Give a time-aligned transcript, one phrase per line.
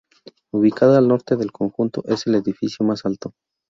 [0.51, 3.35] Ubicada al norte del conjunto, es el edificio más alto.